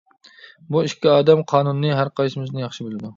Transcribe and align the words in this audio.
بۇ 0.75 0.79
ئىككى 0.87 1.11
ئادەم 1.11 1.43
قانۇننى 1.53 1.91
ھەر 1.99 2.11
قايسىمىزدىن 2.21 2.63
ياخشى 2.65 2.87
بىلىدۇ. 2.89 3.09